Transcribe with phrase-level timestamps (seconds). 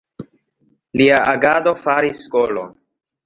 [1.01, 2.73] Lia agado faris skolon.